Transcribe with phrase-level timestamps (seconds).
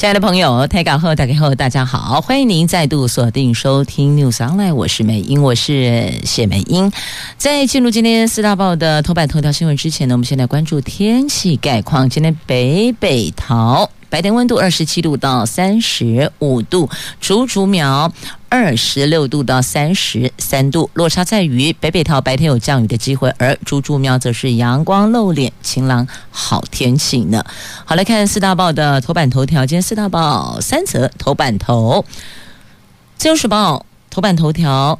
[0.00, 6.90] 亲爱的朋友，台港后打开后，大家好，欢迎您再度锁定收听 News Online，我是美英，我是谢美英。
[7.36, 12.08] 在进入今天四大报的头版头条新闻之前呢，我们先来关注天气概况。
[12.08, 13.90] 今天北北桃。
[14.10, 18.12] 白天温度二十七度到三十五度，竹竹苗
[18.48, 27.44] 二十六度到三十三度，落差在于北北桃白天有降雨的机会，而竹竹苗则是阳光露脸，晴朗好天气呢。
[27.84, 32.04] 好，来看四大报的头版头条，今天四大报三则头版头，
[33.16, 34.98] 自由时报头版头条，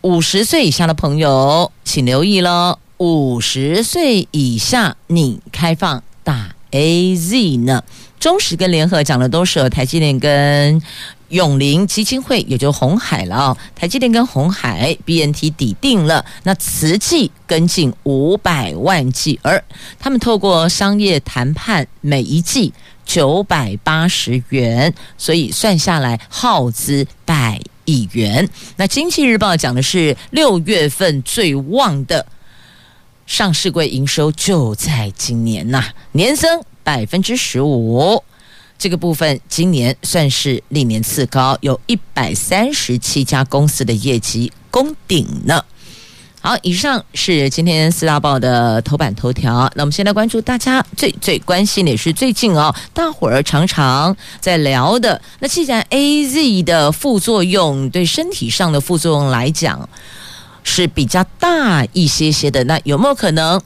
[0.00, 7.84] 五十岁以下的朋友请留意喽，五十岁以下你开放打 AZ 呢。
[8.24, 10.80] 中石跟联合讲的都是台积电跟
[11.28, 13.56] 永龄基金会，也就红海了哦。
[13.74, 19.62] 台积电跟红海 BNT 抵定了，那慈济跟进五百万剂，而
[19.98, 22.72] 他们透过商业谈判，每一剂
[23.04, 28.48] 九百八十元，所以算下来耗资百亿元。
[28.76, 32.24] 那经济日报讲的是六月份最旺的
[33.26, 36.64] 上市柜营收就在今年呐，年增。
[36.84, 38.22] 百分之十五，
[38.78, 45.64] 这个部分今年算是历年次高，有一百三十七家公司的业绩攻顶呢。
[46.40, 49.72] 好，以上是今天四大报的头版头条。
[49.76, 55.22] 那我们先来关注大家最最关心的也是最近哦，大伙儿常常在聊的。
[55.38, 59.88] 那既然 AZ 的副作用对身体上的副作用来讲
[60.62, 63.58] 是比较大一些些的，那有没有可能？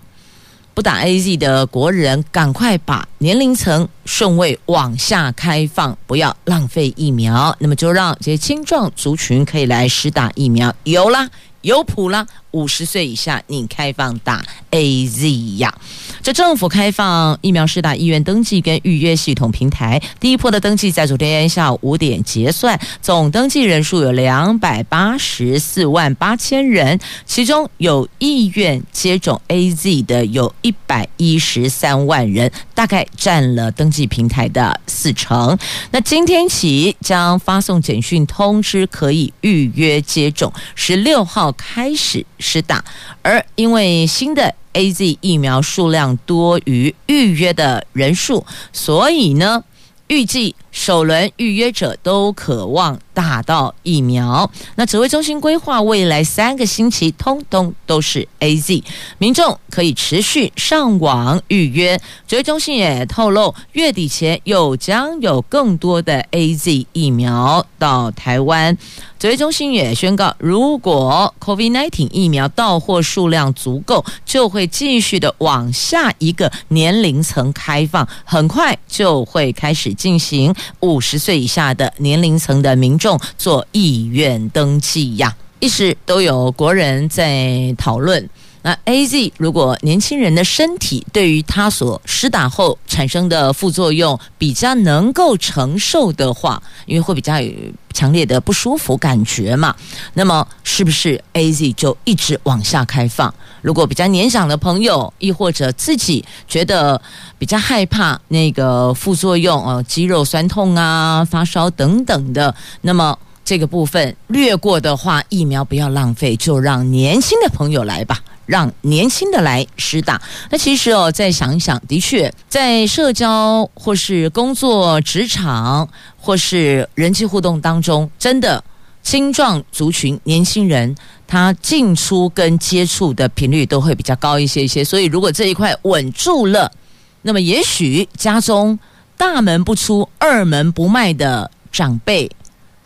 [0.79, 7.53] 不打 AZ 的国人，赶快把年龄层顺位往下开放，不要浪费疫苗。
[7.59, 11.29] 那么就让这些青壮族群可以来施打疫苗，有啦，
[11.63, 12.25] 有谱啦。
[12.53, 15.75] 五十岁以下，你开放打 AZ 呀？
[16.23, 35.57] 这政府开放疫苗施打意愿登记跟预约系统平台，第一波的登记在昨天下午五点结算，总登记人数有两百八十四万八千人，其中有意愿接种 AZ 的有一百一十三万人，大概占了登记平台的四成。
[35.91, 42.27] 那今天起将发送简讯通知，可以预约接种，十六号开始。
[42.39, 42.85] 施打，
[43.23, 49.65] 而因为新的 AZ 疫苗数量多于预约的人数，所以呢，
[50.07, 54.51] 预计首轮预约者都渴望打到疫苗。
[54.77, 58.83] 那指挥中心规划未来三个星期，通通都是 AZ，
[59.19, 62.01] 民众可以持续上网预约。
[62.27, 68.77] 指挥中心也透露，月底前又将有更多的 AZ 疫苗到台湾。
[69.19, 85.35] 指挥中心也宣告，如果 COVID-19 疫苗到货数量足够，就会继续的往下一个年龄层开放，很快就会开始进行五十岁以下的年龄层的民众做意愿登记呀。
[85.61, 88.29] 一时都有国人在讨论。
[88.63, 97.53] 那 AZ 如果年轻人的身体对于他所施打后产生的副作用比较能够承受的话，因为会比较有
[97.93, 99.75] 强烈的不舒服感觉嘛，
[100.15, 103.33] 那么是不是 AZ 就一直往下开放？
[103.63, 107.01] 如果比较年长的朋友，亦或者自己觉得
[107.39, 118.21] 比较害怕那个副作用，呃，肌肉酸痛啊、发烧等等的，那么这个部分略过的话，疫苗不要浪费，就让年轻的朋友来吧。
[118.49, 120.21] 让年轻的来施打。
[120.51, 125.87] 那其实哦，再想一想，的确，在社交或是工作职场
[126.17, 128.65] 或是人际互动当中，真的
[129.03, 134.83] 青壮族群、年轻人，他进出跟接触的频率都会比较高一些一些。
[134.83, 136.73] 所以，如果这一块稳住了，
[137.21, 138.79] 那么也许家中
[139.19, 142.31] 大门不出、二门不迈的长辈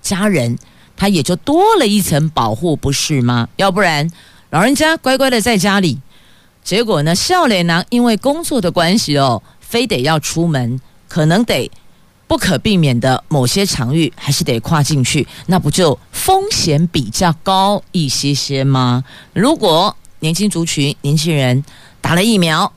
[0.01, 0.59] 家人，
[0.97, 3.49] 他也就多了一层保护，不是吗？
[3.57, 4.11] 要不然。
[4.53, 5.99] 老人家乖乖的在家里，
[6.63, 10.79] 结果呢，笑脸男因为工作的关系哦，非得要出门，
[11.09, 11.71] 可能得
[12.29, 19.03] 不可避免的某些场域还是得跨进去，那不就风险比较高一些些吗？
[19.33, 21.65] 如果年轻族群、年轻人
[22.03, 22.71] 打了疫苗，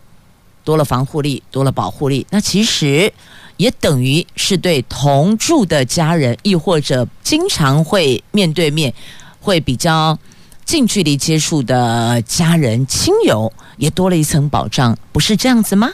[0.63, 3.12] 多了防护力，多了保护力，那其实
[3.57, 8.94] 也等于是对同住的家人，亦或者经常会面对面，
[9.42, 10.18] 会比较。
[10.66, 15.92] 近距离接触的家人亲友也多了一层保障，不是这样子吗？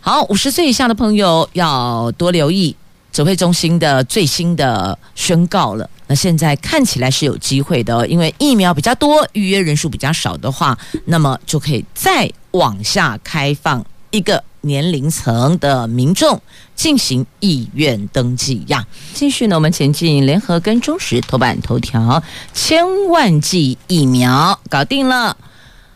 [0.00, 2.76] 好，五十岁以下的朋友要多留意
[3.10, 5.88] 指挥中心的最新的宣告了。
[6.06, 10.76] 那现在看起来是有机会的，因为疫苗比较多，预约人数比较少的话，
[11.06, 16.40] 那么就可以再往下开放一个年龄层的民众
[16.82, 18.84] 进行意愿登记呀。
[19.14, 22.20] 继续呢，我们前进联合跟中时头版头条，
[22.52, 25.36] 千万剂疫苗搞定了，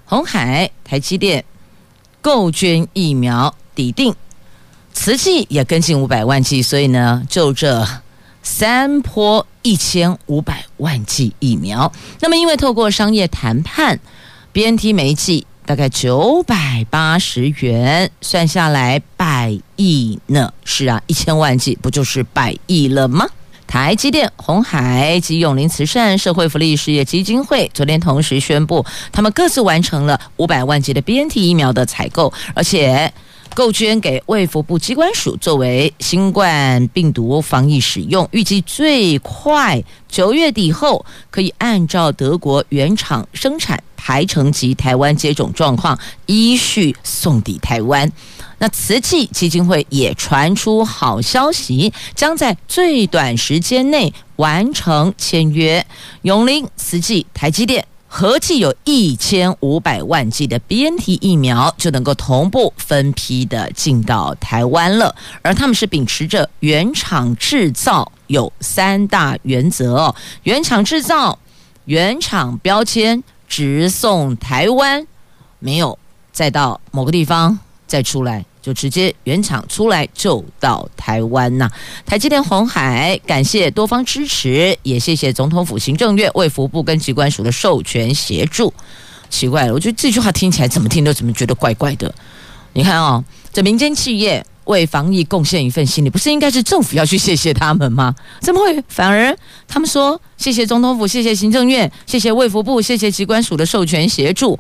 [0.05, 1.45] 鸿海、台积电
[2.23, 3.53] 购捐疫苗。
[3.75, 4.15] 抵定，
[4.95, 7.87] 慈济也跟进五百万剂，所以呢，就这
[8.43, 11.93] 三波一千五百万剂疫苗。
[12.21, 14.01] 那么，因为透过商业谈判
[14.55, 20.53] ，BNT 每一剂大概九百八十元，算下来百亿呢？
[20.65, 23.27] 是啊，一千万剂不就是百亿了吗？
[23.67, 33.13] 台积电、红海及永林慈善社会福利事业基金会昨天同时宣布，他们各自完成了五百万剂的 BNT 疫苗的采购，而且。
[33.57, 48.13] 购捐给卫福部机关署作为新冠病毒防疫使用，预计最快九月底后可以按照德国原厂生产排程及台湾接种状况依序送抵台湾。
[48.59, 55.87] 那慈济基金会也传出好消息，将在最短时间内完成签约。
[56.21, 57.87] 永林、慈济、台积电。
[58.09, 70.15] 合计有一千五百万剂的 BNT 疫苗就能够同步分批的进到台湾了，而他们是秉持着原厂制造有三大原则哦：
[70.45, 71.39] 原厂制造、
[71.85, 75.07] 原厂标签、直送台湾，
[75.59, 75.99] 没有
[76.33, 78.45] 再到某个地方再出来。
[78.67, 81.71] 就直接原厂出来就到台湾呐、
[82.05, 88.75] 台积电、红海感谢多方支持，也谢谢总统府行政院卫福部跟机关署的授权协助。
[89.31, 92.13] 奇怪了，我觉得这句话听起来怎么听都怎么觉得怪怪的。
[92.73, 93.23] 你看哦，
[93.53, 98.13] 这民间企业为防疫贡献一份心力，不是应该是政府要去谢谢他们吗？
[98.41, 99.37] 怎么会反而
[99.69, 104.59] 他们说谢谢总统府、谢谢行政院、谢谢卫福部、谢谢机关署的授权协助？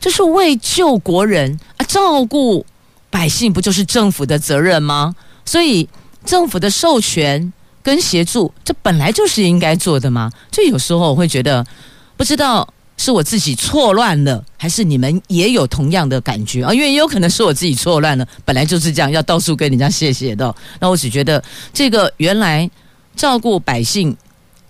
[0.00, 2.64] 这是为救国人啊，照顾。
[3.14, 5.14] 百姓不就是政府的责任吗？
[5.44, 5.88] 所以
[6.24, 10.32] 政府的授权跟协助，这本来就是应该做的吗？
[10.50, 11.64] 就有时候我会觉得，
[12.16, 16.74] 不知道是我自己错乱了，还是你们也有同样的感觉啊？
[16.74, 20.52] 因为也有可能是我自己错乱了，本来就是这样，要到处跟人家谢谢的。
[20.80, 21.40] 那我只觉得，
[21.72, 22.68] 这个原来
[23.14, 24.16] 照顾百姓、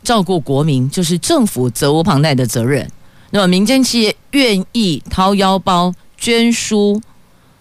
[0.03, 2.87] 照顾国民，就是政府责无旁贷的责任。
[3.31, 7.01] 那么民间企业愿意掏腰包捐书。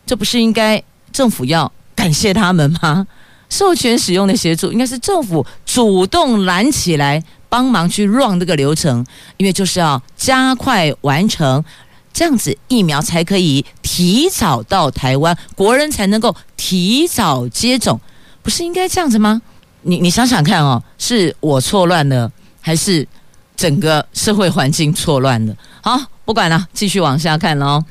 [0.05, 3.07] 这不是应该政府要感谢他们吗？
[3.49, 9.05] 授权使用的协助应该是政府主动拦起来，帮忙去 run 这个流程，
[9.37, 11.63] 因为就是要加快完成，
[12.11, 17.99] 这样子疫苗才可以提早到台湾，国人才能够提早接种，
[18.41, 19.39] 不是应该这样子吗？
[19.83, 23.07] 你你想想看哦，是我错乱了，还是
[23.55, 25.55] 整个社会环境错乱了？
[25.83, 27.83] 好，不管了，继续往下看喽。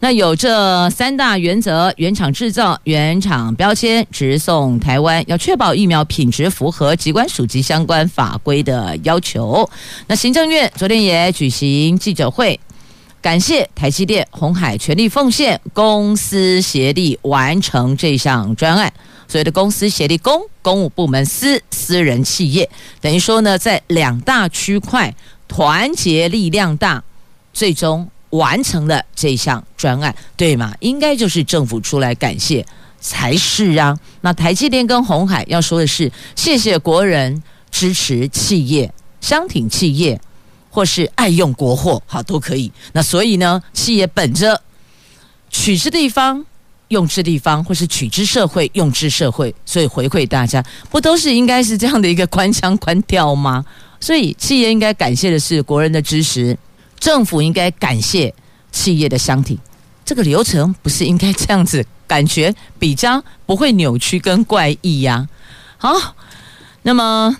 [0.00, 9.68] 那有这三大原则：原厂制造、原厂标签、直送台湾，要确保疫苗品质符合机关署及相关法规的要求。
[10.06, 12.60] 那行政院昨天也举行记者会，
[13.20, 18.92] 感谢台积电、鸿海全力奉献，公私协力完成这项专案。
[19.26, 25.12] 所谓的公私协力，公公务部门、私私人企业，等于说呢，在两大区块
[25.48, 27.02] 团结力量大，
[27.52, 28.08] 最终。
[28.30, 30.74] 完成了这项专案，对吗？
[30.80, 32.64] 应该就是政府出来感谢
[33.00, 33.98] 才是啊。
[34.20, 40.20] 那台积电跟鸿海要说的是，谢谢国人支持企业、相挺企业，
[40.68, 42.70] 或是爱用国货，好都可以。
[42.92, 44.60] 那所以呢，企业本着
[45.50, 46.44] 取之地方，
[46.88, 53.64] 用之地方，或是取之社会，用之社会，所以回馈大家，不都是应该是这样的一个官腔官调吗？
[54.00, 56.56] 所以企业应该感谢的是国人的支持。
[56.98, 58.34] 政府应该感谢
[58.72, 59.58] 企业的相挺，
[60.04, 61.84] 这个流程不是应该这样子？
[62.06, 65.28] 感觉比较不会扭曲跟怪异呀。
[65.76, 66.16] 好，
[66.80, 67.36] 那么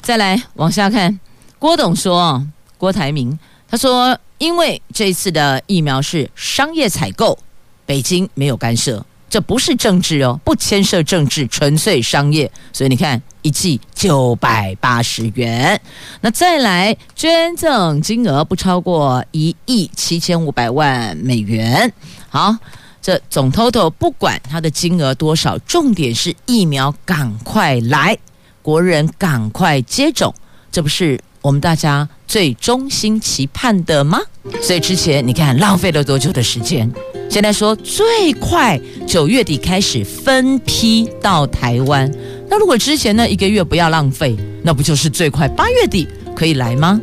[0.00, 1.18] 再来往下看，
[1.58, 2.46] 郭董说，
[2.78, 3.36] 郭台铭
[3.68, 7.36] 他说，因为这次的疫苗是商业采购，
[7.84, 9.04] 北京没有干涉。
[9.32, 12.52] 这不是政治哦，不牵涉政治，纯粹商业。
[12.70, 15.80] 所以你看，一季九百八十元。
[16.20, 21.90] 那再来捐赠金额不超过一亿七千五百万美元。
[22.28, 22.54] 好，
[23.00, 28.14] 这总 total 不管它的金额多少，重点是疫苗赶快来，
[28.60, 30.34] 国人赶快接种。
[30.70, 34.20] 这不是我们大家最衷心期盼的吗？
[34.62, 36.90] 所以之前你看浪费了多久的时间？
[37.28, 42.10] 现在说最快九月底开始分批到台湾。
[42.48, 46.06] 那如果之前呢一个月不要浪费，那不就是最快八月底
[46.36, 47.00] 可以来吗？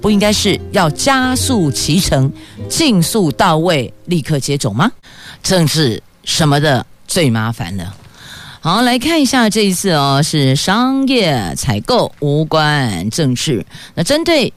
[0.00, 2.30] 不应该是要加速期程，
[2.68, 4.88] 尽速到位，立刻接种吗？
[5.42, 7.96] 政治什么的最麻烦了。
[8.66, 13.64] 好，来看一下这一次哦，是商业采购，无关政治。
[13.94, 14.52] 那针对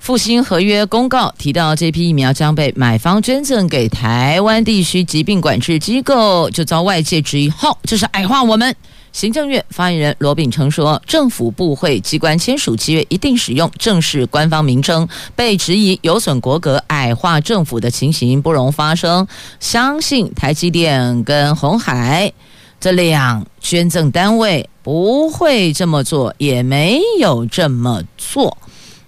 [0.00, 8.74] 复兴合约公告提到，这批疫苗将被买方捐赠给台湾地区疾病管制机构，就遭外界质疑，好，这是矮化我们。
[9.12, 19.28] 行政院发言人罗秉成说，政府部会机关签署契约一定使用正式官方名称，被质疑有损国格、矮化政府的情形不容发生。
[19.60, 22.32] 相信台积电跟鸿海。
[22.80, 28.56] 这两捐赠单位不会这么做，也没有这么做。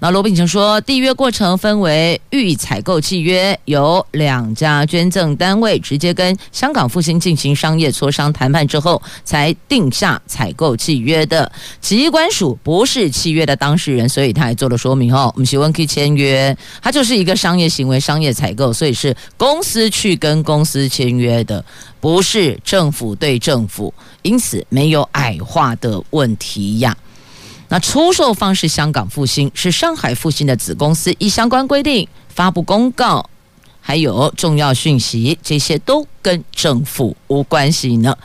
[0.03, 11.53] 那罗秉成说，缔约过程分为预采购契约，由两家捐赠单位直接跟香港复兴进行商业磋商谈判之后，才定下采购契约的。
[11.83, 15.31] 疾管署不是契约的当事人，所以他也做了说明哦。
[15.35, 21.63] 我们希望可以签约，它就是一个商业行为，商业采购，所以是公司去跟公司签约的，
[22.01, 23.93] 不是政府对政府，
[24.23, 26.97] 因此没有矮化的问题呀。
[27.73, 33.31] 那出售方是香港复星，是上海复星的子公司，依相关规定发布公告，
[33.81, 38.17] 还有重要讯息，这些都跟政府无关系呢。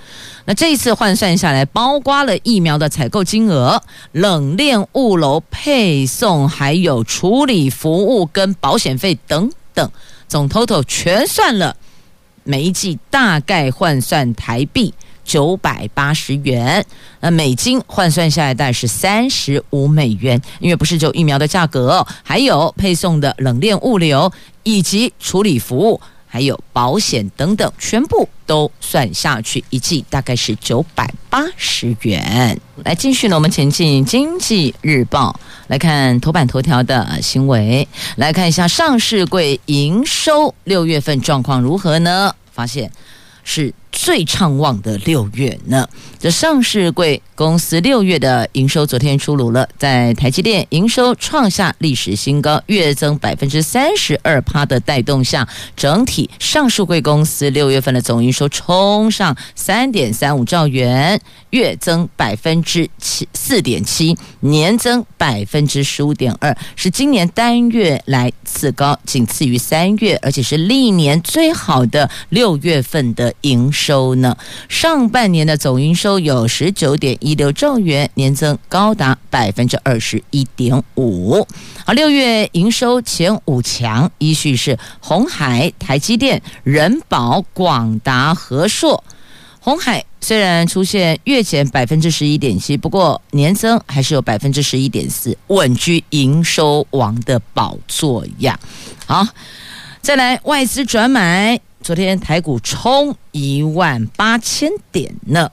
[0.45, 3.81] 那这一次换算下来，包括了疫苗的采购金额、
[4.13, 9.91] 冷链物流配送，还有处理服务跟保险费等等，
[10.27, 11.77] 总 total 全算了，
[12.43, 14.91] 每一季大概换算台币。
[15.25, 16.85] 九百八十元，
[17.19, 24.31] 那美金换算下来大概是三十五美元，因为不是就疫苗的价格，还有配送的冷链物流
[24.63, 32.57] 以及处理服务，还有保险等等，全部都算下去，一剂大概是九百八十元。
[32.83, 42.33] 来继续呢，我们前进《经济日报》来看头版头条的新闻，来看一下上市柜营收六月份状况如何呢？
[42.51, 42.91] 发现
[43.43, 43.73] 是。
[43.95, 45.87] 最畅旺的六月呢，
[46.19, 55.47] 这上市柜公司六月的营收昨天出炉了，在台积电营收创下历史新高，月增百分之三十二趴的带动下，
[55.77, 61.19] 整体上市柜公司六月份的总营收冲上三点三五兆元，
[61.51, 73.84] 月增百分之七四点七，年增百分之十五点二，是今年单月来次高，仅次于三月，而且是历年最好的六月份的营收。
[73.85, 74.35] 收呢？
[74.67, 81.47] 上半年的总营收有十九点一六兆元，年增高达百分之二十一点五。
[81.85, 89.03] 好，六月营收前五强依序是鸿海、台积电、人保、广达、和硕。
[89.59, 98.59] 鸿海虽然出现月减百分之十一点七，不过年增还是有百分之十一点四，稳居营收王的宝座呀。
[99.05, 99.27] 好，
[100.01, 101.61] 再来外资转买。
[101.85, 105.51] 昨天台股冲一万八千点呢，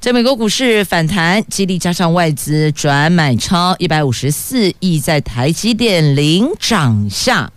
[0.00, 7.52] 在美国股市反弹，激励加上外资转买超一百五十四亿，在台积电领涨下，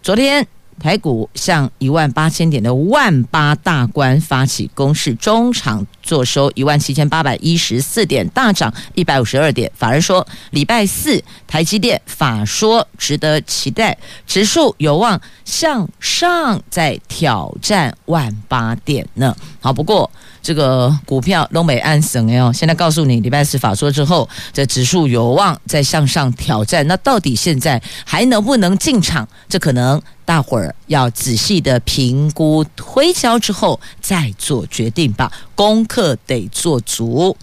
[0.00, 0.46] 昨天。
[0.80, 9.70] 台股向一万八千点的万八大关发起攻势，中场坐收一万七千八百一十四点，大涨一百五十二点。
[9.76, 19.36] 法人说，礼拜四台积电法说值得期待，指数有望向上再挑战万八点呢。
[19.60, 20.10] 好，不过。
[20.40, 26.86] 这个股票都没按省哦，现在告诉你，礼拜四法说之后，这指数有望再向上挑战。
[26.86, 29.28] 那到底现在还能不能进场？
[29.46, 35.30] 这可能大伙儿要仔细的评估推敲之后再做决定吧。
[35.54, 37.36] 功课得做足。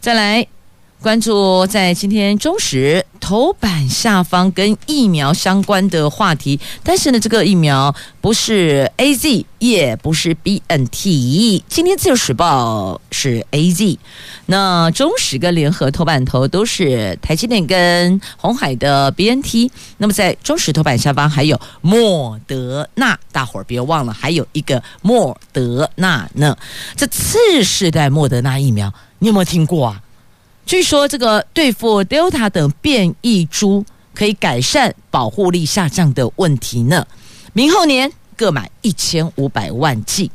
[0.00, 0.46] 再来。
[1.02, 11.62] 关注在今天中时头版下方跟疫苗相关的话题，但是呢，这个疫苗不是 AZ，也不是 BNT。
[11.68, 13.96] 今天自由时报是 AZ，
[14.46, 19.70] 那中时跟联合头版头都是台积电跟鸿海的 BNT。
[19.98, 26.56] 那么在中时头版下方还有莫德纳，大伙儿别忘了，还有一个莫德纳呢。
[26.96, 30.02] 这次世代莫德纳疫苗，你有没有听过啊？
[30.64, 37.06] 据说这个对付 Delta 等变异株可以改善保护力下降的问题呢。
[37.52, 40.30] 明后年各买一千五百万剂。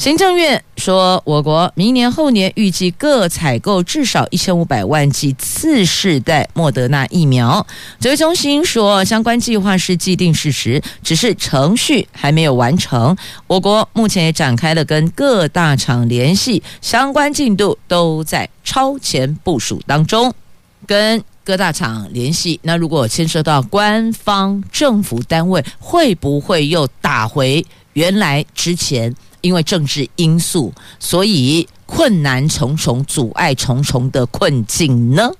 [0.00, 7.66] 行政院说，我国明年后年预计各采购至少一千五百万剂次世代莫德纳疫苗。
[8.00, 13.14] 指挥中心说，相关计划是既定事实，只是程序还没有完成。
[13.46, 20.32] 我国目前也展开了跟各大厂联系，相关进度都在超前部署当中。
[20.86, 27.62] 跟各大厂联系，那如果牵涉到官方政府单位，会不会又打回
[27.94, 29.14] 原来之前？
[29.42, 35.30] 因为政治因素，所以困难重重、阻碍重重的困境呢？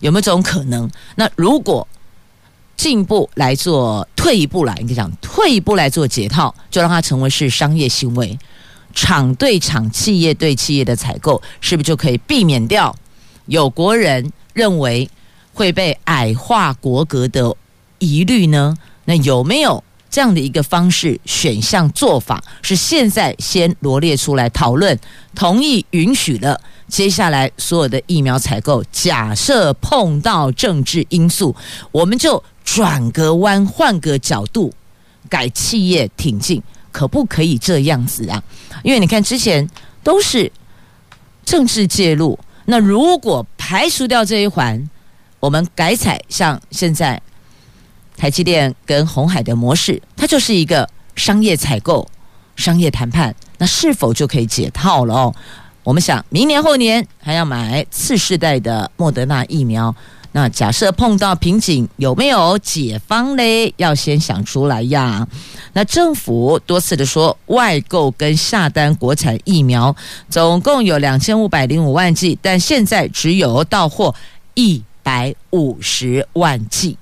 [0.00, 0.90] 有没有这种可能？
[1.14, 1.86] 那如果
[2.76, 8.36] 进一步来做，退一步来，你讲退一步来做解套，就让它成为是商业行为，
[8.92, 12.92] 厂对厂、企业对企业的采购，是不是就可以避免掉
[13.46, 15.08] 有国人认为
[15.52, 17.54] 会被矮化国格的
[18.00, 18.76] 疑虑呢？
[19.04, 19.84] 那有没有？
[20.14, 24.96] 这样的一个方式选项做法是现在先罗列出来讨论，
[25.34, 26.60] 同意允许了。
[26.86, 31.52] 接下来所有的疫苗采购，假设碰到政治因素，
[31.90, 34.72] 我们就转个弯，换个角度，
[35.28, 38.40] 改企业挺进，可不可以这样子啊？
[38.84, 39.68] 因为你看之前
[40.04, 40.52] 都是
[41.44, 44.88] 政治介入，那如果排除掉这一环，
[45.40, 47.20] 我们改采像现在。
[48.16, 52.08] 台积电跟鸿海的模式，它就是一个商业采购、
[52.56, 55.34] 商业谈判，那是否就可以解套了哦？
[55.82, 59.94] 我们想，明年后年还要买次世代的莫德纳疫苗，
[60.32, 63.72] 那假设碰到瓶颈，有没有解方嘞？
[63.76, 65.28] 要先想出来呀。
[65.74, 69.94] 那政府多次的说，外购跟下单国产疫苗
[70.30, 74.14] 总共有两千五百零五万剂，但现在只有到货
[74.54, 76.96] 一百五十万剂。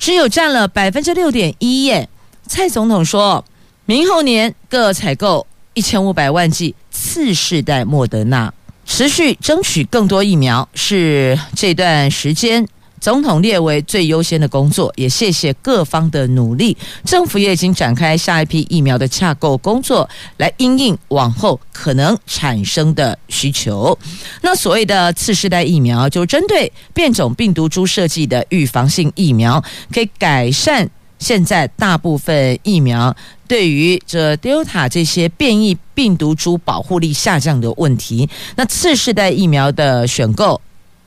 [0.00, 2.08] 只有占了百分之六点一耶。
[2.46, 3.44] 蔡总统说，
[3.84, 8.52] 明后年各采购一千五百万剂次世代莫德纳，
[8.86, 12.66] 持续争取更多疫苗，是这段时间。
[13.00, 16.76] 总统列为最优先的工作，也谢谢各方的努力。
[17.04, 23.98] 政府也已经展开下一批疫苗的洽购工作，来因应往后可能产生的需求。
[24.42, 33.16] 那所谓的次世代疫苗，就针对变种病毒株设计的预防性疫苗，可以改善现在大部分疫苗
[33.48, 38.28] 对于这 Delta 这些变异病毒株保护力下降的问题。
[38.56, 40.60] 那次世代疫苗的选购，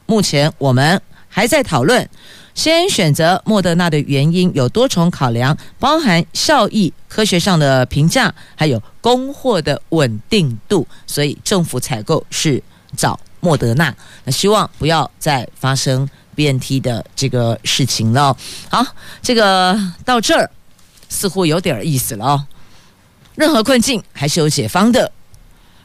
[0.08, 1.00] 目前我们。
[1.36, 2.08] 还在讨论，
[2.54, 10.88] 先选择莫德纳的原因有多重考量，包含效益、科学上的评价，还有供货的稳定度。
[11.08, 12.62] 所以政府采购是
[12.96, 13.94] 找莫德纳，
[14.26, 18.38] 那希望不要再发生 BNT 的这个事情了。
[18.70, 18.86] 好，
[19.24, 20.48] 这个到这儿
[21.10, 22.46] 似乎有点意思了哦。
[23.34, 25.12] 任何困境还是有解方的，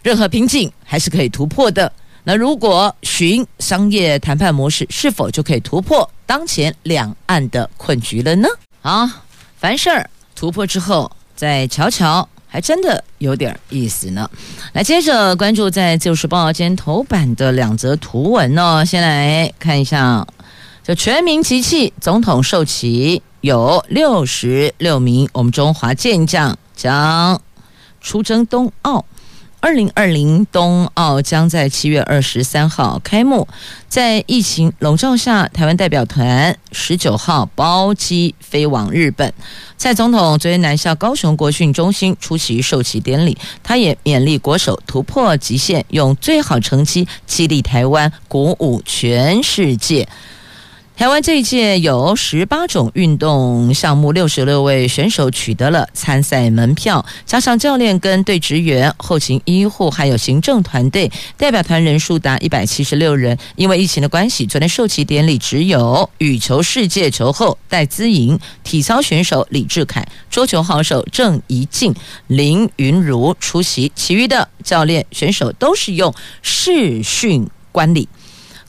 [0.03, 1.91] 任何瓶颈还是可以突破的。
[2.29, 8.47] 那如果循商业谈判模式，是否就可以突破当前两岸的困局了呢？
[8.83, 9.23] 啊，
[9.57, 14.29] 凡事儿突破之后再瞧瞧，还真的有点意思呢。
[14.75, 18.85] 来，接着关注在《自由时报》今天头版的两则图文哦。
[18.85, 20.27] 先来看一下，
[20.85, 27.41] 就全民集气，总统授旗有六十六名我们中华健将将
[28.03, 29.03] 出征冬奥。
[29.61, 33.49] 二零二零冬奥将在七月二十三号开幕，
[33.89, 39.35] 在疫情笼罩下，台湾代表团十九号包机飞往日本。
[39.77, 50.09] 蔡总统昨天南下高雄国训中心出席授旗典礼，他也勉励国手突破极限，用最好成绩激励台湾，鼓舞全世界。
[50.99, 63.39] 台湾这一届有十八种运动项目，六十六位选手取得了参赛门票，加上教练跟队职员、后勤医护还有行政团队，代表团人数达一百七十六人。
[63.55, 71.95] 因为疫情的关系，昨天授旗典礼只有羽球世界球后戴资颖、体操选手李智凯、桌球好手郑怡静、
[72.27, 78.09] 林昀儒出席，其余的教练选手都是用视讯观礼。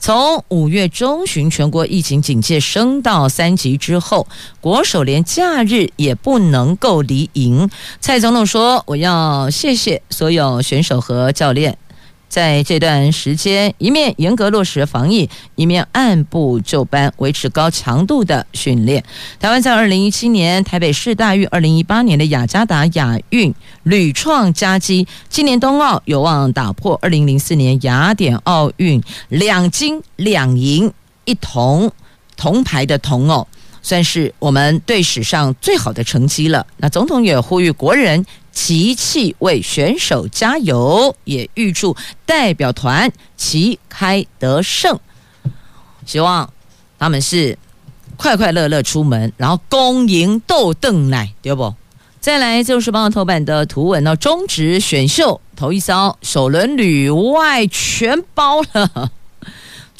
[0.02, 4.26] 从五月中旬全国疫情警戒升到三级之后，
[4.58, 7.68] 国手连假日也不能够离营。
[8.00, 11.76] 蔡总统说：“我要谢谢所有选手和教练。”
[12.30, 19.04] 在这段时间，一面严格落实防疫，一面按部就班维持高强度的训练。
[19.40, 30.92] 台湾在二零一七年台北市大运、二零一八年的雅加达亚运屡创佳绩，今年冬奥有望打破二零零四年雅典奥运两金两银
[31.24, 31.90] 一铜
[32.36, 33.48] 铜牌的铜哦。
[33.82, 36.66] 算是我们队史上最好的成绩了。
[36.76, 44.98] 那总统也呼吁国人集气为选手加油，也预祝代表团旗开得胜，
[46.04, 46.52] 希望
[46.98, 47.56] 他们是
[48.16, 51.74] 快快乐乐出门，然后恭迎豆邓奶，对不？
[52.20, 59.10] 再来就是帮我头版的图文呢，中职选秀头一遭首轮旅外全包了。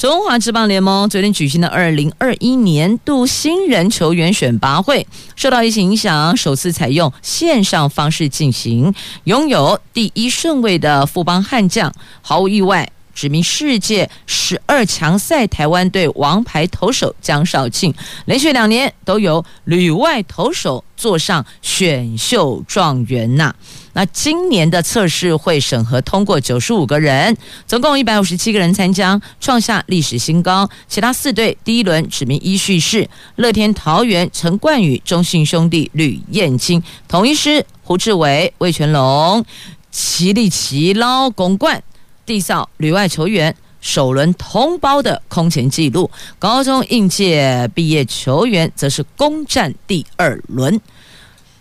[0.00, 8.94] 中华职棒联盟昨天举行的二零二一年度新人球员选拔会，受到疫情影响，首次采用线上方式进行。
[9.24, 17.92] 拥有第一顺位的富邦悍将，毫无意外，指名世界十二强赛台湾队王牌投手江少庆，
[18.24, 23.54] 连续两年都有旅外投手坐上选秀状元呐。
[23.92, 30.66] 那今年的测试会审核通过九十五个人，总共一百五十七个人参加，创下历史新高。
[30.88, 33.06] 其他四队第一轮指名依序是
[33.36, 39.44] 乐天桃园陈冠宇、中信兄弟吕彦青、统一狮胡志伟、魏全龙、
[39.90, 41.82] 齐力奇捞公冠。
[42.30, 46.08] 缔造旅外球员首轮同胞的空前纪录。
[46.38, 50.80] 高中应届毕业球员则是攻占第二轮，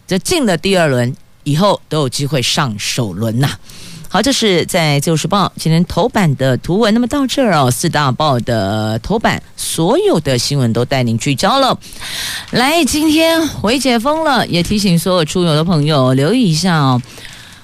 [0.06, 1.16] 这进了第二轮。
[1.46, 3.50] 以后都有机会上首轮呐。
[4.08, 6.94] 好，这是在《自由时报》今天头版的图文。
[6.94, 11.80] 那么到这儿哦，四大报的头版所有的新闻都带您聚焦了。
[12.52, 17.02] 来，今天回解封了，也提醒所有出游的朋友留意一下哦，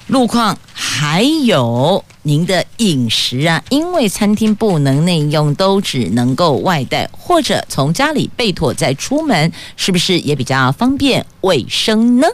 [0.08, 12.28] 路况还有您的饮食啊，因为餐厅不能内用，都只能够外带或者从家里备妥再出门，是不是也比较方便卫生呢？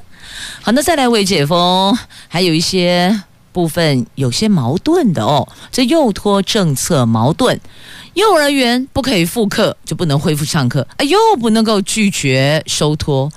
[0.61, 1.97] 好，那再来微解封，
[2.29, 5.49] 还有一些部分有些矛盾的哦。
[5.71, 7.59] 这幼托政策矛盾，
[8.13, 13.31] 幼儿园不可以复课，就不能恢复上课，哎，又不能够拒绝收托，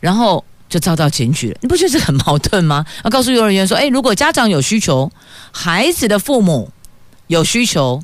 [0.00, 0.42] 然后
[0.74, 1.58] 就遭到检举了。
[1.60, 2.84] 你不觉得这很矛盾吗？
[3.04, 5.08] 要告诉幼儿园说，哎，如果家长有需求，
[5.52, 6.68] 孩子的父母
[7.28, 8.02] 有需求，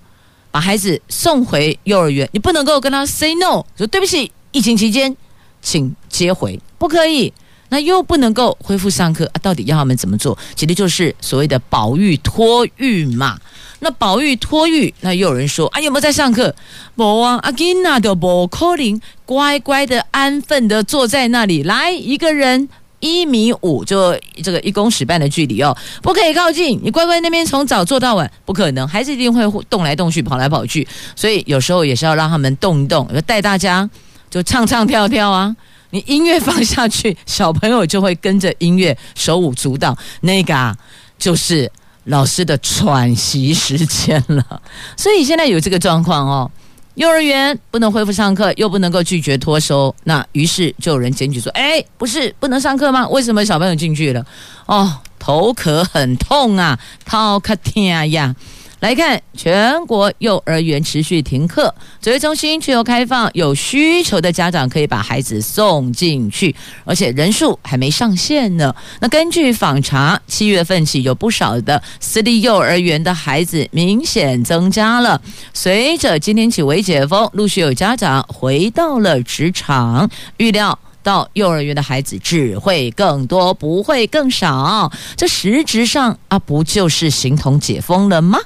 [0.52, 5.16] 把孩子送回幼儿园，你不能够跟他 say no，说对不起，疫情期间
[5.60, 7.32] 请接回，不可以。
[7.70, 9.36] 那又不能够恢复上课啊？
[9.42, 10.38] 到底要他们怎么做？
[10.54, 13.36] 其实就是所谓的保育托育嘛。
[13.80, 16.54] 那保育托育，那又有人说啊，有没有在上课？
[16.94, 21.62] 没啊，阿金娜的不可能乖乖的安分的坐在那里。
[21.62, 22.68] 来一个人
[23.00, 26.78] 一米五，就这个一公尺半的距离哦，不可以靠近。
[26.82, 30.86] 你乖乖那边从早坐到晚，不可能，孩子一定会动来动去，跑来跑去。
[31.16, 33.88] 所以有时候也是要让他们动一动，带大家
[34.28, 35.56] 就唱唱跳跳啊。
[35.92, 40.76] 你音乐放下去，小朋友就会跟着音乐手舞足蹈，那个啊，
[41.18, 41.72] 就是
[42.04, 44.62] 老师的喘息时间了。
[44.96, 46.50] 所以现在有这个状况哦，
[46.94, 53.08] 幼儿园不能恢复上课，又不能够拒绝托收，那于是就有人检举说：“哎，不是不能上课吗？
[53.08, 54.24] 为什么小朋友进去了？
[54.66, 58.34] 哦，头壳很痛啊，头壳疼呀。”
[58.80, 68.74] 来看，全国幼儿园持续停课，指挥中心却又开放，有需求的家长可以把孩子送进去，而且人数还没上限呢。
[69.00, 75.20] 那根据访查，七月份起有不少的私立幼儿园的孩子明显增加了。
[75.52, 84.90] 随着今天起为解封，陆续有家长回到了职场，预料到幼儿园的孩子只会更多，不会更少。
[85.16, 88.38] 这实质上啊，不就是形同解封了吗？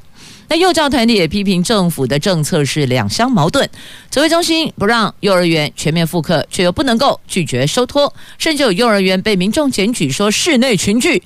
[0.57, 3.69] 幼教团体也批评政府的政策是两相矛盾，
[4.11, 11.23] 指挥中心不让幼儿园全面复课，却又不能够拒绝收托，甚至有幼儿园被民众检举说室内群聚，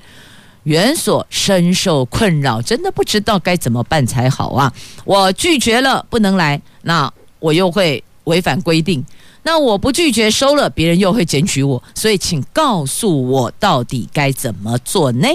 [0.64, 4.72] 园所深受困扰，真的不知道该怎么办才好啊！
[5.04, 9.04] 我拒绝了不能来，那我又会违反规定，
[9.42, 15.28] 那我不拒绝收了，别人又会检举我，所以请告诉我到底该怎么做呢？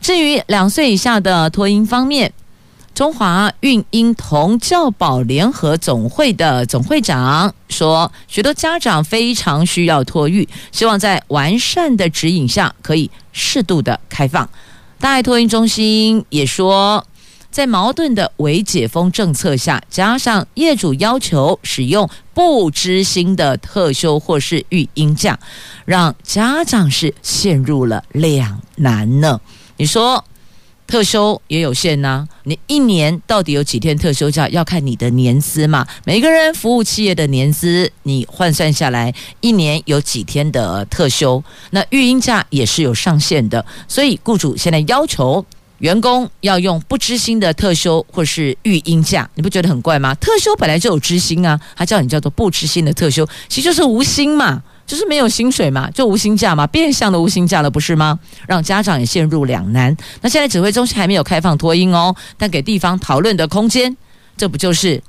[0.00, 2.32] 至于两岁以下的托婴方面。
[2.98, 14.50] 中华孕婴童教保联合总会的总会长说，许多家长非常需要托育，希望在完善的指引下可以适度的开放。
[14.98, 17.06] 大爱托婴中心也说，
[17.52, 25.38] 在矛盾的微解封政策下，加上业主要求使用不知心的特休或是育婴假，
[25.84, 29.40] 让家长是陷入了两难呢。
[29.76, 30.24] 你说？
[30.88, 34.48] 特休也有限呐、你一年到底有几天特休假？
[34.48, 35.86] 要看你的年资嘛。
[36.04, 41.44] 每个人服务企业的年资，你换算下来，一年有几天的特休？
[41.72, 45.44] 那育婴假也是有上限的，所以雇主现在要求
[45.80, 50.14] 员工要用不知薪的特休或是育婴假，你不觉得很怪吗？
[50.14, 58.18] 特休本来就有知薪啊，他叫你叫做不知薪的特休，其实就是无薪嘛，就是没有薪水嘛，就无薪假嘛，变相的无薪假了，不是吗？
[58.48, 59.94] 让家长也陷入两难。
[60.22, 63.94] 那现在指挥中心还没有开放托婴哦，但给地方讨论的空间，
[64.36, 65.00] 这不就是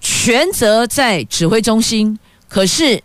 [0.00, 2.16] 权责在指挥中心，
[2.48, 3.02] 可是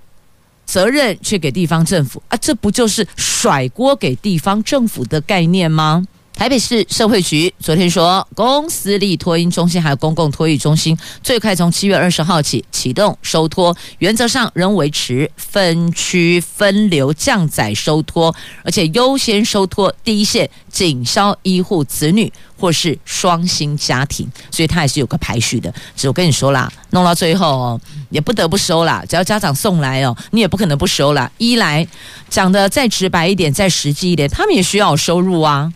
[0.63, 2.37] 责任却给地方政府啊？
[2.37, 6.05] 这不就是甩锅给地方政府的概念吗？
[6.41, 25.71] 台北市社会局昨天说，公私立托婴中心还有公共托育中心，最快从七月二十号起启动收托，原则上仍维持分区分流降载收托，而且优先收托第一线警消医护子女或是双薪家庭，所以它还是有个排序的。
[25.95, 29.03] 只我跟你说啦，弄到最后哦，也不得不收啦。
[29.07, 31.31] 只要家长送来哦，你也不可能不收啦。
[31.37, 31.87] 一来
[32.31, 35.71] 讲得再直白一点，再实际一点，他们也需要收入啊。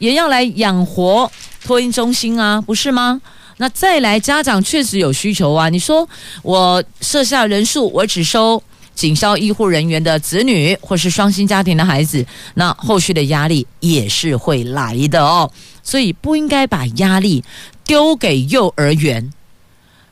[0.00, 1.30] 也要来养活
[1.62, 3.20] 托婴中心啊，不是吗？
[3.58, 5.68] 那再来，家长确实有需求啊。
[5.68, 6.08] 你说
[6.42, 8.60] 我设下人数，我只收
[8.94, 15.50] 警消医护人员的子女，或是双薪家庭的孩子，那后续的压力也是会来的哦。
[15.82, 17.44] 所以不应该把压力
[17.84, 19.30] 丢给幼儿园，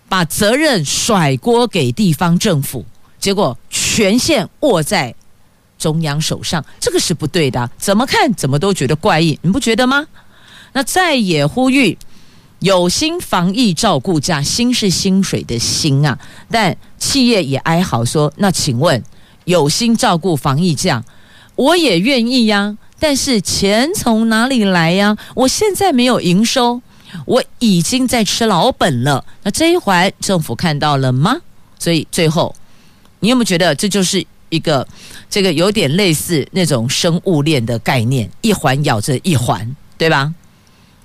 [0.08, 2.84] 把责任甩锅给地方政府，
[3.18, 5.14] 结果权限握在。
[5.78, 10.06] 中央手上，这个是不对的，怎么看怎么都觉得怪异，你不觉得吗？
[10.72, 11.96] 那再也呼吁
[12.58, 16.18] 有心防疫照顾价，薪是薪水的薪啊，
[16.50, 19.02] 但企业也哀嚎说，那请问
[19.44, 21.02] 有心照顾防疫假，
[21.54, 25.16] 我也愿意呀，但是钱从哪里来呀？
[25.34, 26.82] 我现在没有营收，
[27.24, 31.36] 我已经在吃老本了，那这一环政府看到了吗？
[31.78, 32.54] 所以最后，
[33.20, 34.26] 你有没有觉得这就是？
[34.50, 34.86] 一个
[35.28, 40.32] 这个有点类似那种生物链的概念，一环咬着一环，对吧？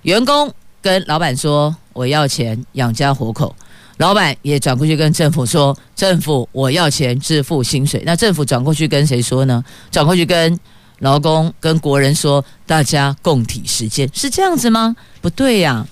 [0.04, 0.52] 员工
[0.82, 3.56] 跟老板说我要钱养家活口，
[3.98, 8.02] 老板也转过去跟政府说，政府我要钱支付薪水。
[8.06, 9.64] 那政府转过去跟谁说呢？
[9.92, 10.60] 转过去跟
[11.00, 14.96] 劳工跟国人说，大家共体时艰，是这样子吗？
[15.22, 15.88] 不对呀、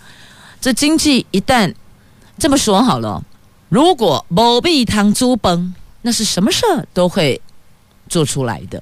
[0.59, 1.73] 这经济一旦
[2.37, 3.23] 这么说好了，
[3.69, 5.73] 如果某币汤猪崩。
[6.01, 7.39] 那是什么事都会
[8.07, 8.81] 做出来的。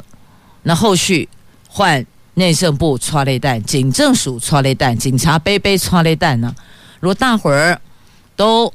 [0.63, 1.27] 那后续
[1.67, 6.55] 换内政部抓雷弹，警政署抓雷弹，警察杯杯抓雷弹呢？
[6.99, 7.79] 如果大伙儿
[8.35, 8.71] 都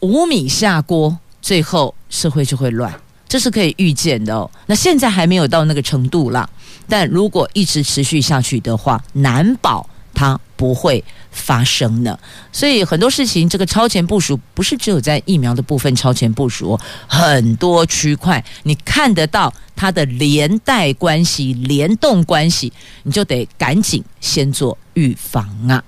[0.00, 2.92] 无米下锅，最后社会就会乱，
[3.28, 4.50] 这是可以预见的哦。
[4.66, 6.48] 那现在还没有到那个程度啦，
[6.88, 11.04] 但如果一直持续下去的话，难保它不会。
[11.30, 12.18] 发生的，
[12.50, 16.76] 所以很多事情，这个超前部署不是只有在疫苗的部分超前部署，
[17.06, 22.72] 很多区块你看得到它的连带关系、联动关系，
[23.04, 25.84] 你就得赶紧先做预防啊。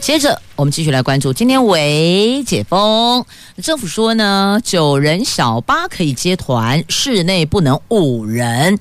[0.00, 3.26] 接着我们继续来关注，今天为解封，
[3.62, 8.78] 政府说呢，九人小巴可以接团，室内不能五人，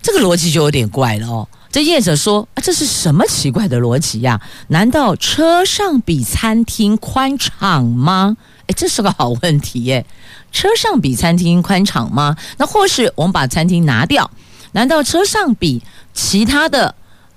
[0.00, 1.48] 这个逻辑就有点怪了哦。
[1.72, 4.40] 这业者说啊，这是什么奇怪的逻辑呀？
[4.68, 8.36] 难道车上比餐厅宽敞吗？
[8.66, 10.04] 诶，这是个好问题耶。
[10.50, 12.36] 车上比餐厅宽敞吗？
[12.58, 14.28] 那或是我们把餐厅拿掉，
[14.72, 15.80] 难道车上比
[16.12, 16.94] 其他的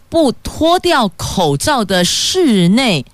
[0.09, 3.05] 不脱掉口罩的室内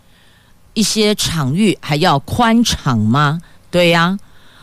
[0.73, 3.41] 一些场域还要宽敞吗？
[3.69, 4.17] 对呀。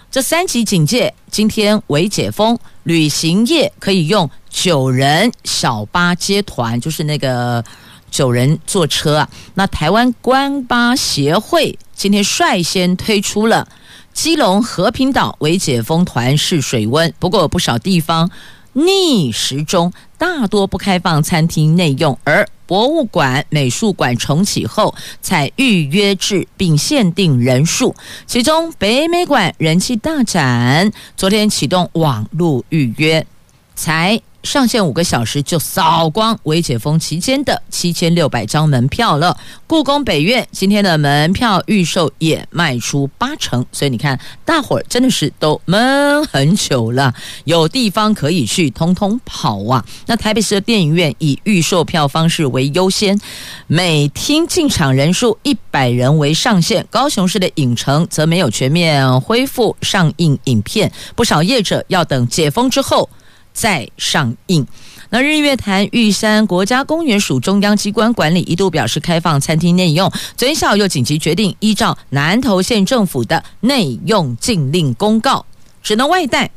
[0.09, 7.63] 这三级警戒，今天为解封，旅行业可以用九人小巴接团，就是那个
[8.11, 9.29] 九人坐车啊。
[9.53, 13.69] 那台湾观巴协会今天率先推出了
[14.15, 18.31] 基隆和平岛为解封团试水温，不过不少地方
[18.73, 27.95] 逆时钟，大多不开放餐厅内用，而博物馆、美术馆重启后采预约制，并限定人数。
[28.27, 33.27] 其中北美馆人气大展，昨天启动网络预约，
[33.75, 34.19] 才。
[34.47, 39.37] 上线五个小时就扫光微解封期间的七千六百张门票了。
[39.67, 47.13] 故宫北院今天的门票预售也卖出八成，所以你看，大伙儿真的是都闷很久了，
[47.45, 49.85] 有地方可以去，通通跑啊！
[50.07, 53.21] 那台北市的电影院以预售票方式为优先，
[53.67, 56.87] 每厅进场人数一百人为上限。
[56.89, 63.11] 高雄市的影城则没有全面恢复上映影片，不少业者要等解封之后。
[63.57, 64.67] 再上映。
[65.09, 75.47] 那日月潭玉山国家公园属中央机关管理，一度表示开放餐厅内用，昨天下午又紧急决定，依照南投县政府的内用禁令公告，
[75.83, 76.51] 只能外带。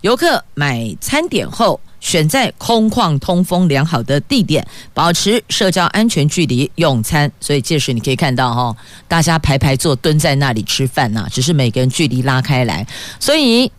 [0.00, 7.30] 游客买餐点后选在空旷、通风良好的地点，保持社交安全距离用餐。
[7.40, 8.76] 所以届时你可以看到哈，
[9.08, 12.86] 大家排排坐，蹲在那里吃饭呐，只是每个人距离拉开来。
[13.18, 13.70] 所以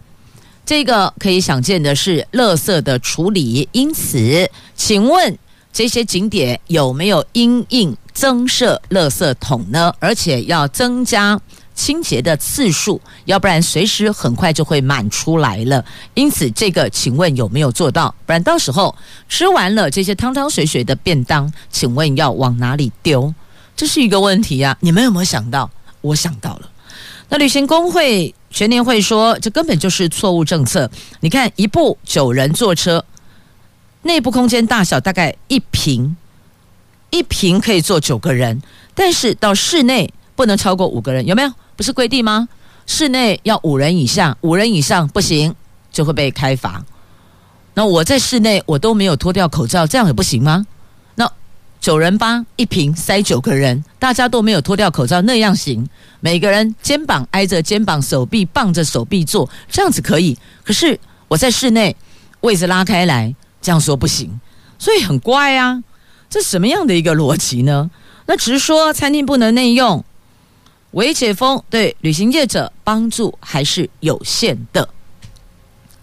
[0.70, 3.68] 这个可以想见的是，垃圾的处理。
[3.72, 5.36] 因此，请问
[5.74, 9.92] 这些景点有没有因应增设垃圾桶呢？
[9.98, 11.42] 而且要增加。
[11.74, 15.84] 清洁的次数，要不然随时很快就会满出来了。
[16.14, 18.14] 因此，这个请问有没有做到？
[18.28, 18.96] 不然到时候
[19.28, 23.34] 吃完了这些汤汤水水的便当，请问要往哪里丢？
[23.76, 24.78] 这是一个问题呀、啊。
[24.82, 25.68] 你们有没有想到？
[26.02, 26.70] 我想到了。
[27.30, 30.90] 那旅行工会全年会说，这根本就是错误政策。
[31.20, 33.06] 你看，一部九人坐车，
[34.02, 36.18] 内部空间大小大概一平，
[37.12, 38.62] 一平可以坐九个人，
[38.96, 41.52] 但是到室内不能超过五个人，有没有？
[41.76, 42.50] 不是规定吗？
[42.88, 45.54] 室内要五人以下，五人以上不行，
[45.92, 46.84] 就会被开罚。
[47.76, 50.66] 那我在室内我都没有脱掉口罩，这样也不行吗？
[51.80, 55.88] 九人八一瓶塞九个人，大家都没有脱掉口罩，那样行？
[56.20, 60.38] 每个人肩膀挨着肩膀，手臂傍着手臂坐，这样子可以。
[60.64, 61.96] 可是我在室内
[62.42, 64.40] 位置拉开来，这样说不行，
[64.78, 65.82] 所以很怪啊。
[66.30, 67.90] 这什么样的一个逻辑呢？
[68.28, 70.04] 那只是说餐厅不能内用。
[70.92, 74.90] 微解封对旅行业者帮助还是有限的，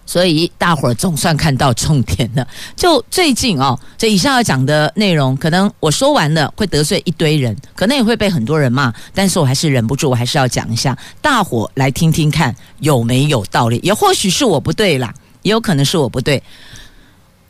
[0.06, 2.46] 所以大伙儿总算看到重点了。
[2.74, 13.80] 就最近哦，这以上要讲的内容，可能我说完了会得罪一堆人，可能也会被很多人骂，但是我还是忍不住，我还是要讲一下，大伙来听听看有没有道理。
[13.82, 16.42] 也或许是我不对啦，也有可能是我不对。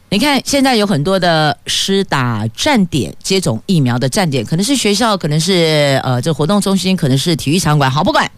[0.08, 8.30] 你看，现在有很多的施打站点接种疫苗的站点，可能是学校，可能是呃这活动中心，可能是体育场馆，好不管，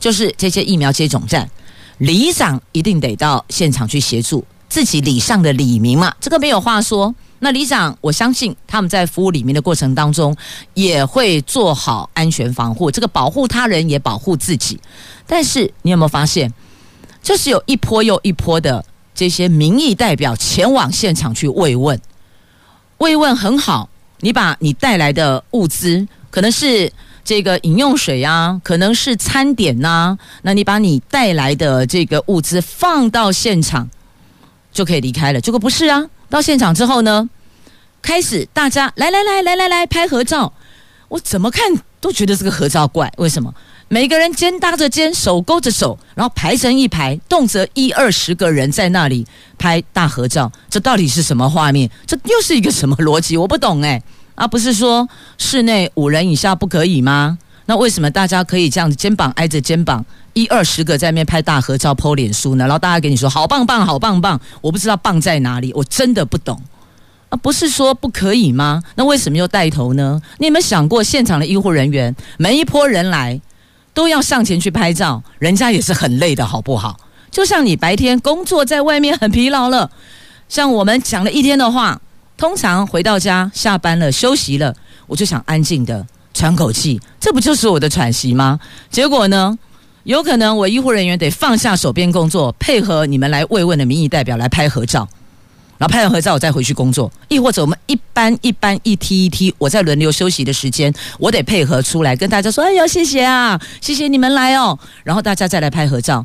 [0.00, 1.48] 就是这些疫苗接种站，
[1.98, 7.14] 里长一定得到现场去协助，自己里上的里民嘛，这个没有话说。
[7.40, 10.34] 那里长，我相信他们在服务里民的过程当中，
[10.72, 14.80] 也会做好安全防护，这个保护他人也保护自己。
[15.26, 16.52] 但是你有没有发现，
[17.22, 18.84] 就是有一波又一波的。
[19.16, 22.00] 这些民意代表前往现场去慰问，
[22.98, 23.88] 慰问很好。
[24.18, 26.92] 你把你带来的物资，可能是
[27.24, 33.88] 这个饮用水啊，可能是餐点呐、那你把你带来的这个物资放到现场，
[34.72, 35.40] 就可以离开了。
[35.40, 37.28] 结果不是啊，到现场之后呢，
[38.02, 40.52] 开始大家来来来来来来拍合照，
[41.08, 43.54] 我怎么看都觉得这个合照怪，为什么？
[43.88, 51.88] 每个人肩搭着肩，手勾着手，然后排成一排，动辄一二十个人在那里拍大合照，这到底是什么画面？
[52.06, 53.36] 这又是一个什么逻辑？
[53.36, 54.02] 我不懂哎！
[54.34, 57.38] 啊，不是说室内五人以下不可以吗？
[57.66, 62.64] 那为什么大家可以这样子肩膀挨着肩膀，一二十个在那边拍大合照剖脸书呢？
[62.64, 66.60] 然后大家给你说好棒棒，好棒棒，我不知道棒在哪里，我真的不懂
[67.30, 67.36] 啊！
[67.36, 68.82] 不是说不可以吗？
[68.96, 70.20] 那为什么又带头呢？
[70.38, 73.40] 你有没有想过现场的医护人员，每一波人来？
[73.94, 76.98] 都要上前去拍照，人家也是很累的，好不好？
[77.30, 79.90] 就像你白天工作在外面很疲劳了，
[80.48, 82.00] 像我们讲了一天的话，
[82.36, 84.74] 通常回到家下班了休息了，
[85.06, 88.58] 我就想安静的喘口气，这不就是我的喘息吗？
[88.90, 89.56] 结果呢，
[90.02, 95.08] 有可能我医护人员得放下手边工作，配合你们来慰问的民意代表来拍合照。
[95.76, 106.24] 然后拍完合照，我再回去工作；亦或者我们一班一班一梯一梯，我在轮流休息的时间，我得配合出来跟大家说：“哎呦，谢谢啊，谢谢你们来哦。”然后大家再来拍合照。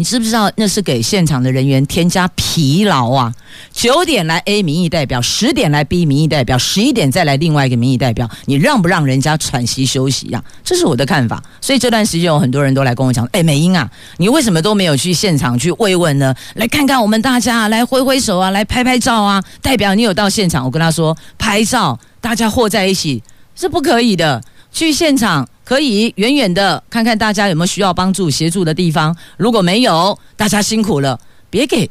[0.00, 3.34] 你知不知道那是给现场的人员添加疲劳啊？
[3.70, 10.42] 九点来 A 民意代表，十点来 B 民意代表，十一点再来另外一个民意代表，你让不让人家喘息休息呀？
[10.64, 11.42] 这是我的看法。
[11.60, 16.34] 所以这段时间有很多人都来跟我讲：“哎，美英啊，你为什么都没有去现场去慰问呢？
[16.54, 23.22] 来看看我们大家，来挥挥手啊，来拍拍照啊，代表你有到现场。”我跟他说：“拍照，大家和在一起
[23.54, 31.90] 是不可以的。”去现场可以远远的看看大家有没有需要帮助协助的地方，如果没有，大家辛苦了，别给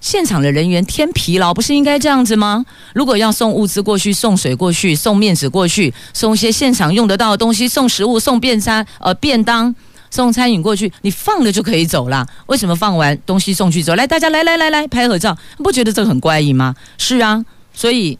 [0.00, 2.64] 现场的人员添疲劳，不是应该这样子吗？
[2.94, 9.74] 如果要送物资过去，送水过去，送面纸过去，送一些现场用得到的东西，送食物，送便餐，呃，便当，
[10.10, 12.26] 送餐饮过去，你放了就可以走了。
[12.46, 13.94] 为什么放完东西送去走？
[13.94, 16.74] 来，大家来来来来拍合照，不觉得这个很怪异吗？
[16.96, 18.18] 是啊，所以。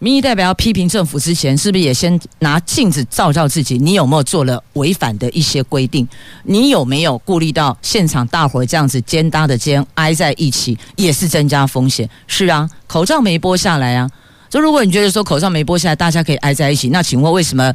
[0.00, 3.76] 民意代表要批评政府之前，是不是也先拿镜子照照自己？
[3.78, 6.06] 你有没有做了违反的一些规定？
[6.44, 12.08] 你有没有顾虑到现场大伙这样子肩搭的肩挨在一起，也是增加风险？
[12.28, 14.08] 是啊，口罩没剥下来啊。
[14.48, 17.74] 就如果你觉得说口罩没剥下来，大家可以挨在一起，那请问为什么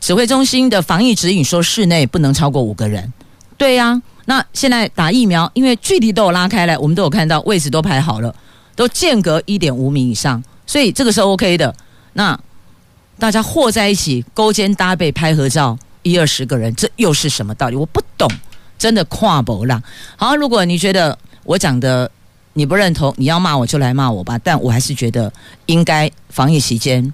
[0.00, 3.12] 指挥中心的防疫指引说室内不能超过五个人？
[3.56, 8.34] 对呀、那现在打疫苗，因为距离都有拉开来，我们都有看到位置都排好了，
[8.74, 11.74] 都间隔一点五米以上，所以这个是 OK 的。
[12.12, 12.38] 那
[13.18, 17.74] 大家和在一起勾肩搭背拍合照，一二十个人，这又是什么道理？
[17.74, 18.30] 我不懂，
[18.78, 19.82] 真的跨博了。
[20.16, 22.08] 好，如果你觉得我讲的
[22.52, 25.32] 你不认同，你要骂我就来骂我吧，但我还是觉得
[25.66, 27.12] 应该防疫期间，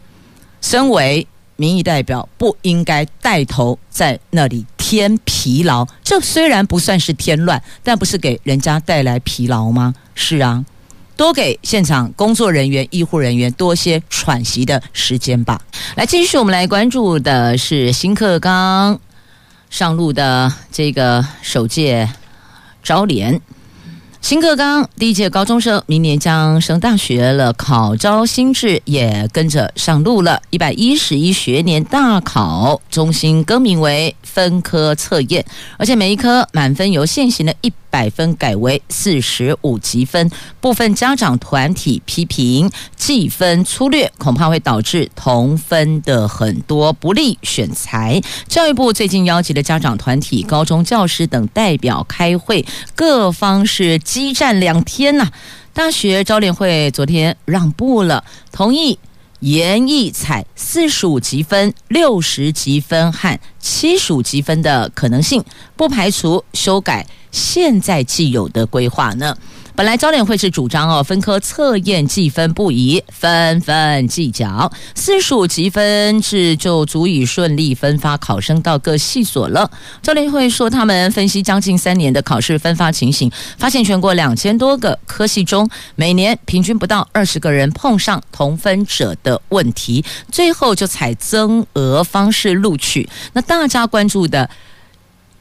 [0.61, 1.27] 身为
[1.57, 5.87] 民意代表不应该带头在那里添疲劳。
[6.03, 9.95] 这虽然不算是添乱，但不是给人家带来疲劳吗？
[10.15, 10.65] 是啊，
[11.17, 15.61] 多给现场工作人员、医护人员多些喘息的时间吧。
[15.97, 18.99] 来，继续我们来关注的是新课纲
[19.71, 22.09] 上路的这个首届
[22.83, 23.41] 招联。
[24.21, 30.41] 新课纲第一届高中生明年将升大学了，考招新制也跟着上路了。
[30.49, 35.45] 一百一十一学年大考中心更名为分科测验，
[35.77, 40.29] 而且每一科满分由现行的一百分改为四十五级分。
[40.61, 48.21] 部分家长团体批评计分粗略，恐怕会导致同分的很多不利选才。
[48.49, 52.67] 教育部最近邀集了家长团体、高中教师等代表开会，
[52.97, 53.85] 各方是。
[53.99, 55.31] 激战两天呐、
[55.73, 58.99] 大学招联会昨天让步了，同意
[59.41, 65.45] 研议采四十五级分、六十级分和七十五级分的可能性，
[65.77, 69.37] 不排除修改现在既有的规划呢。
[69.77, 79.69] 本来招联会是主张哦，分科测验计分不宜分分计较，四十五级分制就足以顺利分发考生到各系所了。
[80.01, 83.29] 招联会说，他们分析将近三年的考试分发情形，
[83.59, 93.09] 发现全国两千多个科系中，每年平均不到二十个人碰上同分者的问题，最后就采增额方式录取。
[93.33, 94.49] 那大家关注的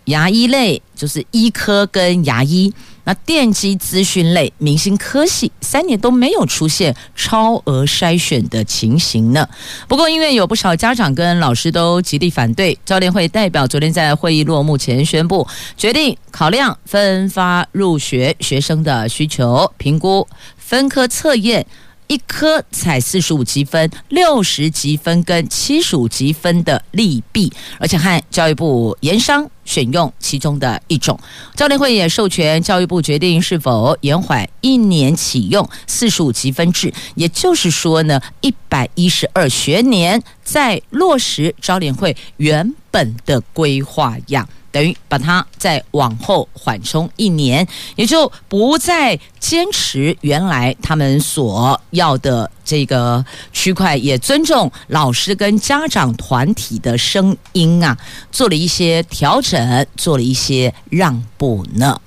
[0.06, 2.74] 牙医类，就是医科跟牙医。
[3.06, 9.46] 那电机资讯类明星科系三年都没有出现超额筛选的情形呢。
[9.90, 15.46] 不过，因为有不少家长跟老师都极力反对，教联会代表昨天在会议落幕前宣布，
[15.76, 20.26] 决定考量分发入学学生的需求，评估
[20.56, 21.66] 分科测验。
[22.08, 31.20] 一科采四十五积分、六十积分跟七十五积分的利弊，而且和教育部研商选用其中的一种。
[31.56, 44.48] 招联会也授权教育部决定是否延缓一年启用四十五积分制，也就是说呢，一百一十二学年再落实招联会原本的规划样。
[44.74, 47.66] 等于把它再往后缓冲一年，
[47.96, 57.96] 也就不再坚持原来他们所要的这个区块，也尊重老师跟家长团体的声音啊，
[58.32, 62.02] 做了一些调整，做了一些让步呢。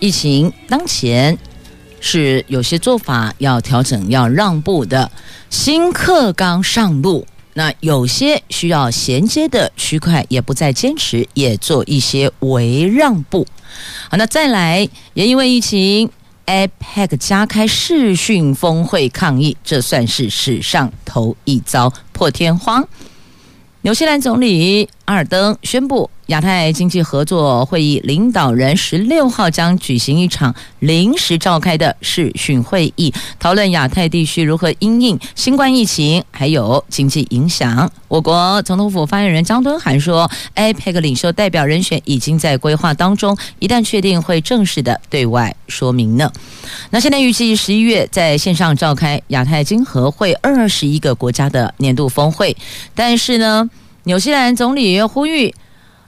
[0.00, 1.38] 疫情当前
[2.00, 5.08] 是有些做法要调整、要让步的。
[5.48, 7.26] 新课纲上路。
[7.58, 13.44] 那有些需要衔接的区块也不再坚持，也做一些微让步。
[14.08, 16.08] 好，那再来，也因为疫情
[16.46, 22.86] ，APEC 加开视讯峰会抗议，这算是史上头一遭破天荒。
[23.82, 37.90] 纽西兰总理阿尔登宣布，亚太经济合作会议领导人十六号将举行一场临时召开的视讯会议，讨论亚太地区如何因应新冠疫情还有经济影响。
[38.06, 46.30] 我国总统府发言人张敦涵说，APEC 领袖代表人选已经在规划当中，一旦确定会正式的对外说明呢。
[46.90, 52.54] 那现在预计十一月在线上召开亚太经合会二十一个国家的年度峰会，
[52.94, 53.70] 但是呢，
[54.08, 55.54] 纽西兰总理又呼吁。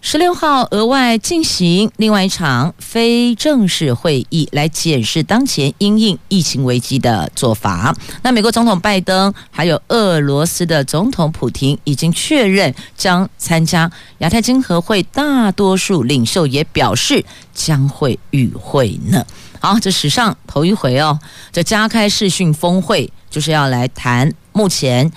[0.01, 7.95] 十六号额外进行另外一场非正式会议，来检视当前因应疫情危机的做法。
[8.23, 17.23] 那美国总统拜登还有俄罗斯的总统普丁已经确认将参加亚太经合会，大多数领袖也表示
[17.53, 19.23] 将会与会呢。
[19.61, 21.21] 好，这史上头一回哦，
[21.53, 25.13] 这加开视讯峰会就是要来谈目前。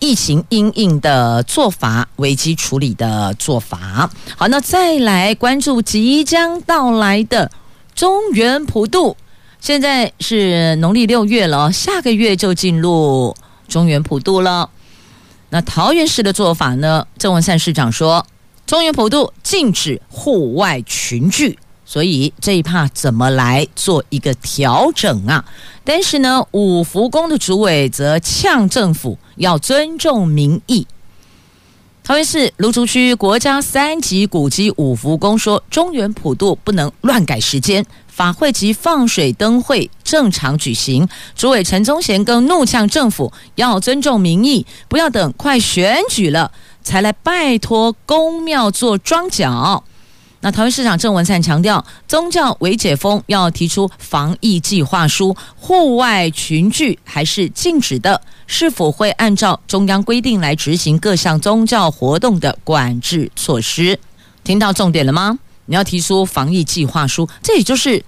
[0.00, 4.10] 疫情因应的做法，危机处理的做法。
[4.36, 7.50] 好，那再来关注即将到来的
[7.94, 9.16] 中原普渡。
[9.60, 13.36] 现在是农历六月了，下个月就进入
[13.68, 14.70] 中原普渡了。
[15.50, 17.06] 那桃园市的做法呢？
[17.18, 18.26] 郑文灿市长说，
[18.66, 21.58] 中原普渡禁止户外群聚。
[21.92, 25.44] 所以这一趴怎么来做一个调整啊？
[25.82, 30.86] 但是呢，五福宫的主委则呛政府要尊重民意。
[32.04, 41.08] 桃园市芦竹区国家三级古迹五福宫说，中原普渡不能乱改时间，法会及放水灯会正常举行。
[41.34, 46.52] 主委陈宗贤更怒呛政府要尊重民意，不要等快选举了
[46.84, 49.82] 才来拜托宫庙做庄脚。
[50.42, 63.98] 那台湾市长郑文灿强调，宗教微解封要提出防疫计划书，户外群聚还是禁止的，是否会按照中央规定来执行各项宗教活动的管制措施？
[64.42, 65.38] 听到重点了吗？
[65.66, 68.02] 你要提出防疫计划书，这也就是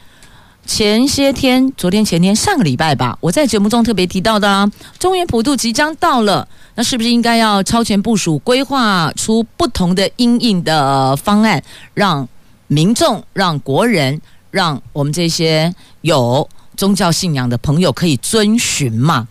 [0.65, 6.47] 前些天、昨天、前天、上个礼拜吧，我在节目中特别提到的啊，中原普渡即将到了，
[6.77, 11.63] 那是不是应该要超前部署，规划出不同的因应的方案，
[11.95, 12.27] 让
[12.69, 19.27] 民众、让国人、让我们这些有宗教信仰的朋友可以遵循嘛？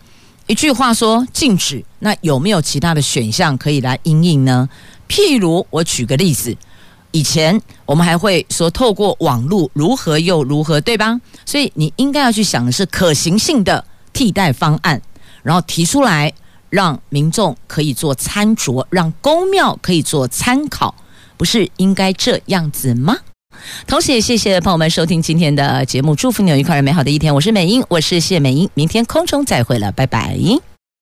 [0.48, 4.68] 一句话说禁止，那有没有其他的选项可以来应应呢？
[5.08, 6.56] 譬如我举个例子，
[7.12, 11.20] 以前我们还会说透过网络如何又如何，对吧？
[11.46, 13.84] 所以你应该要去想的是可行性的
[14.14, 15.02] 替代方案，
[15.44, 16.32] 然后提出来，
[16.70, 20.96] 让民众可以做参酌，让宫庙可以做参考，
[21.38, 23.18] 不是应该这样子吗？
[23.86, 27.36] 同时也谢谢朋友们收听今天的节目，祝福你有愉快而美好的一天。
[27.36, 30.38] 我是美英，我是谢美英，明天空中再会了，拜拜。